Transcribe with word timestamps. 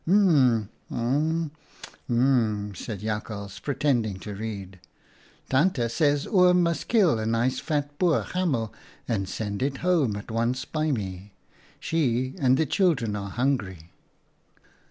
"'Hm, 0.07 0.69
hm, 0.89 1.51
hm,' 2.07 2.73
said 2.73 3.01
Jakhals, 3.01 3.59
pretending 3.59 4.17
to 4.21 4.33
read.' 4.33 4.79
Tante 5.51 5.87
says 5.89 6.25
Oom 6.25 6.63
must 6.63 6.87
kill 6.87 7.19
a 7.19 7.27
nice 7.27 7.59
fat 7.59 7.99
Boer 7.99 8.23
hamel 8.23 8.73
and 9.07 9.29
send 9.29 9.61
it 9.61 9.77
home 9.85 10.15
at 10.15 10.31
once 10.31 10.65
by 10.65 10.89
me. 10.89 11.33
She 11.79 12.33
and 12.39 12.57
the 12.57 12.65
children 12.65 13.15
are 13.15 13.29
hungry.' 13.29 13.91